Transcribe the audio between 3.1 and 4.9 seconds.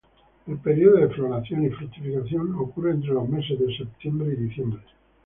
los meses de Septiembre y Diciembre.